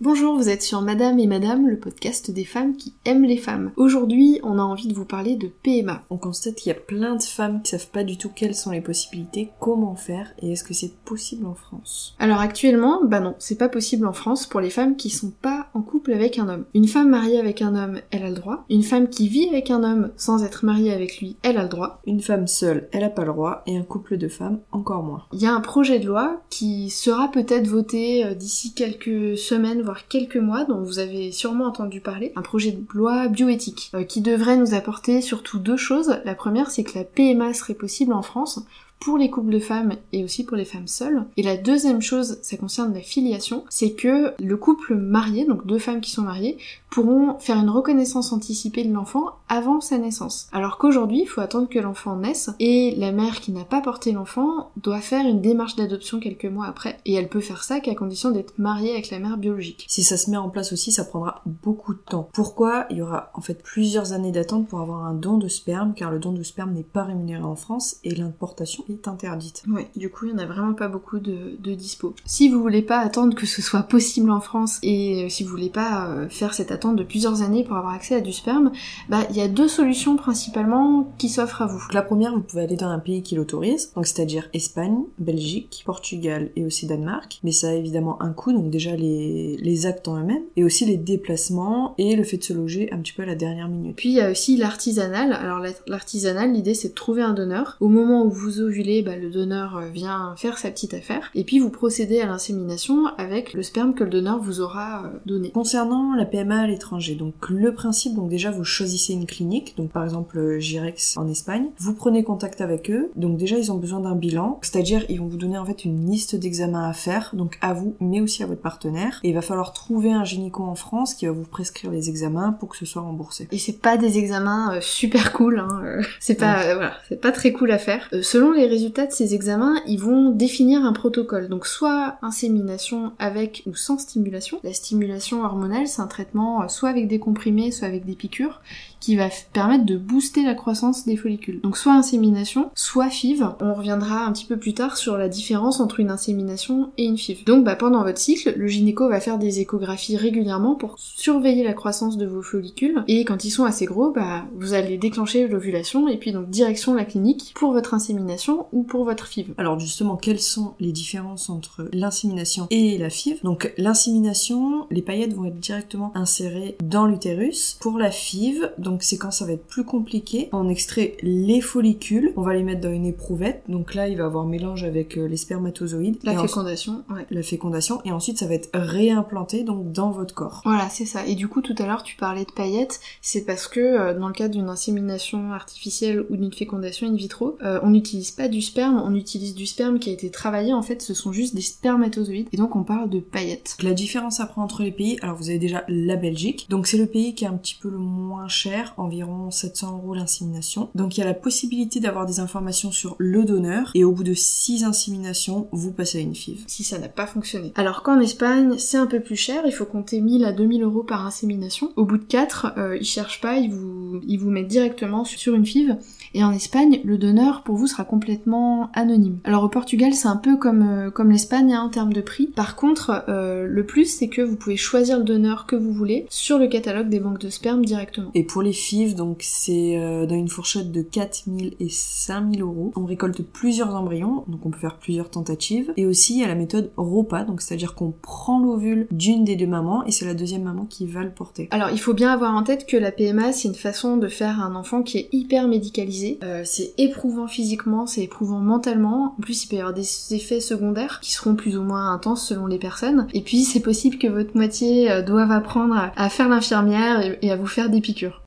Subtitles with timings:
[0.00, 3.72] Bonjour, vous êtes sur Madame et Madame, le podcast des femmes qui aiment les femmes.
[3.74, 6.04] Aujourd'hui, on a envie de vous parler de PMA.
[6.08, 8.70] On constate qu'il y a plein de femmes qui savent pas du tout quelles sont
[8.70, 12.14] les possibilités, comment faire et est-ce que c'est possible en France?
[12.20, 15.66] Alors actuellement, bah non, c'est pas possible en France pour les femmes qui sont pas
[15.74, 16.66] en couple avec un homme.
[16.74, 18.66] Une femme mariée avec un homme, elle a le droit.
[18.70, 21.68] Une femme qui vit avec un homme sans être mariée avec lui, elle a le
[21.68, 22.00] droit.
[22.06, 25.24] Une femme seule, elle a pas le droit et un couple de femmes encore moins.
[25.32, 29.87] Il y a un projet de loi qui sera peut-être voté euh, d'ici quelques semaines
[30.08, 34.20] quelques mois, dont vous avez sûrement entendu parler, un projet de loi bioéthique, euh, qui
[34.20, 36.20] devrait nous apporter surtout deux choses.
[36.24, 38.60] La première, c'est que la PMA serait possible en France
[39.00, 41.24] pour les couples de femmes et aussi pour les femmes seules.
[41.36, 45.78] Et la deuxième chose, ça concerne la filiation, c'est que le couple marié, donc deux
[45.78, 46.58] femmes qui sont mariées,
[46.90, 50.48] pourront faire une reconnaissance anticipée de l'enfant avant sa naissance.
[50.52, 54.12] Alors qu'aujourd'hui, il faut attendre que l'enfant naisse et la mère qui n'a pas porté
[54.12, 56.98] l'enfant doit faire une démarche d'adoption quelques mois après.
[57.04, 59.86] Et elle peut faire ça qu'à condition d'être mariée avec la mère biologique.
[59.88, 62.28] Si ça se met en place aussi, ça prendra beaucoup de temps.
[62.32, 65.94] Pourquoi Il y aura en fait plusieurs années d'attente pour avoir un don de sperme,
[65.94, 69.62] car le don de sperme n'est pas rémunéré en France et l'importation est interdite.
[69.68, 72.14] Oui, du coup, il n'y en a vraiment pas beaucoup de, de dispo.
[72.24, 75.50] Si vous voulez pas attendre que ce soit possible en France et euh, si vous
[75.50, 78.72] voulez pas euh, faire cette attente de plusieurs années pour avoir accès à du sperme,
[79.08, 81.82] bah il y a deux solutions principalement qui s'offrent à vous.
[81.92, 86.50] La première, vous pouvez aller dans un pays qui l'autorise, donc c'est-à-dire Espagne, Belgique, Portugal
[86.56, 87.40] et aussi Danemark.
[87.44, 90.84] Mais ça a évidemment un coût, donc déjà les, les actes en eux-mêmes, et aussi
[90.84, 93.96] les déplacements et le fait de se loger un petit peu à la dernière minute.
[93.96, 95.32] Puis il y a aussi l'artisanal.
[95.32, 97.76] Alors l'artisanal, l'idée c'est de trouver un donneur.
[97.80, 101.58] Au moment où vous bah, le donneur euh, vient faire sa petite affaire, et puis
[101.58, 105.50] vous procédez à l'insémination avec le sperme que le donneur vous aura euh, donné.
[105.50, 109.90] Concernant la PMA à l'étranger, donc le principe, donc déjà vous choisissez une clinique, donc
[109.90, 114.00] par exemple Girex en Espagne, vous prenez contact avec eux, donc déjà ils ont besoin
[114.00, 117.58] d'un bilan, c'est-à-dire ils vont vous donner en fait une liste d'examens à faire, donc
[117.60, 120.76] à vous, mais aussi à votre partenaire, et il va falloir trouver un gynéco en
[120.76, 123.48] France qui va vous prescrire les examens pour que ce soit remboursé.
[123.50, 127.20] Et c'est pas des examens euh, super cool, hein, euh, c'est pas euh, voilà, c'est
[127.20, 128.08] pas très cool à faire.
[128.12, 131.48] Euh, selon les résultats de ces examens, ils vont définir un protocole.
[131.48, 134.60] Donc soit insémination avec ou sans stimulation.
[134.62, 138.60] La stimulation hormonale, c'est un traitement euh, soit avec des comprimés, soit avec des piqûres,
[139.00, 141.60] qui va permettre de booster la croissance des follicules.
[141.60, 143.44] Donc soit insémination, soit FIV.
[143.60, 147.18] On reviendra un petit peu plus tard sur la différence entre une insémination et une
[147.18, 147.44] FIV.
[147.44, 151.74] Donc bah, pendant votre cycle, le gynéco va faire des échographies régulièrement pour surveiller la
[151.74, 153.02] croissance de vos follicules.
[153.08, 156.94] Et quand ils sont assez gros, bah, vous allez déclencher l'ovulation et puis donc direction
[156.94, 159.54] la clinique pour votre insémination ou pour votre FIV.
[159.58, 163.40] Alors justement, quelles sont les différences entre l'insémination et la FIV?
[163.42, 167.78] Donc l'insémination, les paillettes vont être directement insérées dans l'utérus.
[167.80, 168.72] Pour la FIV,
[169.02, 172.80] c'est quand ça va être plus compliqué, on extrait les follicules, on va les mettre
[172.80, 176.18] dans une éprouvette, donc là il va avoir mélange avec euh, les spermatozoïdes.
[176.22, 177.26] La ensuite- fécondation, ouais.
[177.30, 180.62] la fécondation, et ensuite ça va être réimplanté donc dans votre corps.
[180.64, 181.26] Voilà, c'est ça.
[181.26, 183.00] Et du coup, tout à l'heure, tu parlais de paillettes.
[183.22, 187.56] C'est parce que euh, dans le cadre d'une insémination artificielle ou d'une fécondation in vitro,
[187.62, 190.72] euh, on n'utilise pas du sperme, on utilise du sperme qui a été travaillé.
[190.72, 192.48] En fait, ce sont juste des spermatozoïdes.
[192.52, 193.76] Et donc, on parle de paillettes.
[193.82, 197.06] La différence après entre les pays, alors vous avez déjà la Belgique, donc c'est le
[197.06, 200.90] pays qui est un petit peu le moins cher, environ 700 euros l'insémination.
[200.94, 204.24] Donc il y a la possibilité d'avoir des informations sur le donneur, et au bout
[204.24, 206.64] de 6 inséminations, vous passez à une FIV.
[206.66, 207.72] Si ça n'a pas fonctionné.
[207.76, 211.02] Alors qu'en Espagne, c'est un peu plus cher, il faut compter 1000 à 2000 euros
[211.02, 211.92] par insémination.
[211.96, 215.54] Au bout de 4, euh, ils cherchent pas, ils vous, ils vous mettent directement sur
[215.54, 215.96] une FIV.
[216.34, 219.38] Et en Espagne, le donneur pour vous sera complètement anonyme.
[219.44, 222.48] Alors au Portugal, c'est un peu comme, euh, comme l'Espagne hein, en termes de prix.
[222.48, 226.26] Par contre, euh, le plus, c'est que vous pouvez choisir le donneur que vous voulez
[226.28, 228.30] sur le catalogue des banques de sperme directement.
[228.34, 232.92] Et pour les FIV, donc c'est euh, dans une fourchette de 4000 et 5000 euros.
[232.96, 235.92] On récolte plusieurs embryons, donc on peut faire plusieurs tentatives.
[235.96, 239.56] Et aussi il y a la méthode ROPA, donc c'est-à-dire qu'on prend l'ovule d'une des
[239.56, 241.68] deux mamans, et c'est la deuxième maman qui va le porter.
[241.70, 244.60] Alors il faut bien avoir en tête que la PMA c'est une façon de faire
[244.60, 246.38] un enfant qui est hyper médicalisé.
[246.42, 249.34] Euh, c'est éprouvant physiquement, c'est éprouvant mentalement.
[249.38, 252.46] En plus il peut y avoir des effets secondaires qui seront plus ou moins intenses
[252.46, 253.26] selon les personnes.
[253.34, 257.56] Et puis c'est possible que votre moitié euh, doive apprendre à, faire l'infirmière et à
[257.56, 258.42] vous faire des piqûres.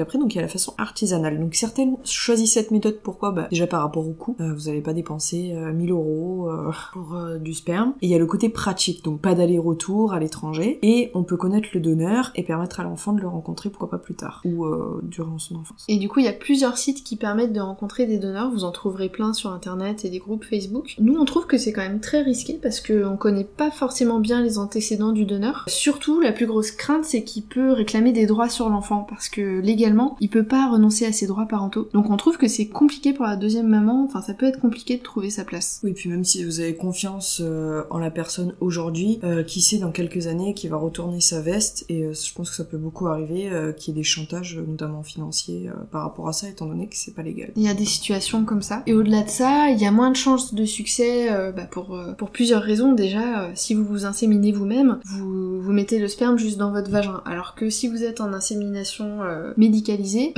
[0.00, 1.38] Après, donc il y a la façon artisanale.
[1.38, 3.00] Donc certaines choisissent cette méthode.
[3.02, 3.32] Pourquoi?
[3.32, 6.70] Bah déjà par rapport au coût, euh, vous n'allez pas dépenser euh, 1000 euros euh,
[6.92, 7.94] pour euh, du sperme.
[8.02, 10.78] Et il y a le côté pratique, donc pas d'aller-retour à l'étranger.
[10.82, 13.98] Et on peut connaître le donneur et permettre à l'enfant de le rencontrer, pourquoi pas
[13.98, 14.66] plus tard ou
[15.02, 15.84] durant son enfance.
[15.88, 18.50] Et du coup, il y a plusieurs sites qui permettent de rencontrer des donneurs.
[18.50, 20.94] Vous en trouverez plein sur internet et des groupes Facebook.
[20.98, 24.42] Nous, on trouve que c'est quand même très risqué parce qu'on connaît pas forcément bien
[24.42, 25.64] les antécédents du donneur.
[25.68, 29.60] Surtout, la plus grosse crainte, c'est qu'il peut réclamer des droits sur l'enfant parce que
[29.60, 29.89] légalement,
[30.20, 31.88] il peut pas renoncer à ses droits parentaux.
[31.92, 34.96] Donc on trouve que c'est compliqué pour la deuxième maman, enfin ça peut être compliqué
[34.96, 35.80] de trouver sa place.
[35.82, 39.78] Oui, puis même si vous avez confiance euh, en la personne aujourd'hui, euh, qui sait
[39.78, 42.78] dans quelques années qui va retourner sa veste, et euh, je pense que ça peut
[42.78, 46.88] beaucoup arriver qu'il y ait des chantages, notamment financiers, par rapport à ça, étant donné
[46.88, 47.50] que c'est pas légal.
[47.56, 48.82] Il y a des situations comme ça.
[48.86, 52.30] Et au-delà de ça, il y a moins de chances de succès bah, pour, pour
[52.30, 52.92] plusieurs raisons.
[52.92, 57.22] Déjà, si vous vous inséminez vous-même, vous, vous mettez le sperme juste dans votre vagin.
[57.24, 59.52] Alors que si vous êtes en insémination euh,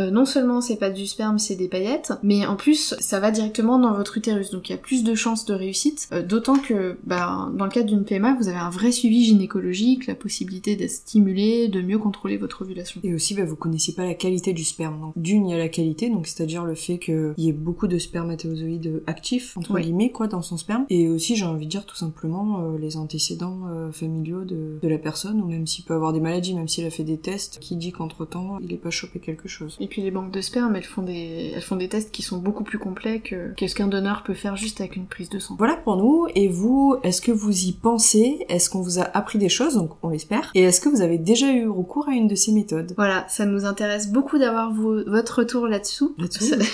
[0.00, 3.30] euh, non seulement c'est pas du sperme, c'est des paillettes, mais en plus ça va
[3.30, 4.50] directement dans votre utérus.
[4.50, 6.08] Donc il y a plus de chances de réussite.
[6.12, 10.06] euh, D'autant que bah, dans le cadre d'une PMA, vous avez un vrai suivi gynécologique,
[10.06, 13.00] la possibilité d'être stimulé, de mieux contrôler votre ovulation.
[13.04, 15.00] Et aussi, bah, vous connaissez pas la qualité du sperme.
[15.00, 17.86] Donc, d'une, il y a la qualité, donc c'est-à-dire le fait qu'il y ait beaucoup
[17.88, 20.86] de spermatozoïdes actifs, entre guillemets, quoi, dans son sperme.
[20.90, 23.60] Et aussi, j'ai envie de dire tout simplement euh, les antécédents
[23.92, 26.90] familiaux de, de la personne, ou même s'il peut avoir des maladies, même s'il a
[26.90, 29.76] fait des tests, qui dit qu'entre-temps, il est pas chopé quelque chose.
[29.80, 32.38] Et puis les banques de sperme, elles font des, elles font des tests qui sont
[32.38, 35.38] beaucoup plus complets que, que ce qu'un donneur peut faire juste avec une prise de
[35.38, 35.54] sang.
[35.58, 36.26] Voilà pour nous.
[36.34, 38.44] Et vous, est-ce que vous y pensez?
[38.48, 39.74] Est-ce qu'on vous a appris des choses?
[39.74, 40.50] Donc, on l'espère.
[40.54, 42.92] Et est-ce que vous avez déjà eu recours à une de ces méthodes?
[42.96, 46.14] Voilà, ça nous intéresse beaucoup d'avoir votre retour là-dessous.
[46.18, 46.54] Là-dessous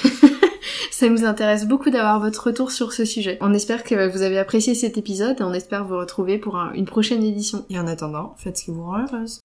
[0.90, 1.08] Ça...
[1.08, 3.38] nous intéresse beaucoup d'avoir votre retour sur ce sujet.
[3.40, 6.72] On espère que vous avez apprécié cet épisode et on espère vous retrouver pour un-
[6.72, 7.64] une prochaine édition.
[7.70, 9.40] Et en attendant, faites ce qui vous rend heureuse.